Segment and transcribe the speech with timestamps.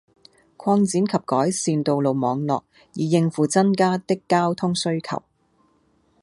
[0.57, 2.63] 擴展及改善道路網絡，
[2.95, 5.21] 以應付增加的交通需求